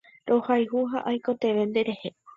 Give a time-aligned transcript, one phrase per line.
[0.29, 2.09] Rohayhu ha aikotevẽ nderehe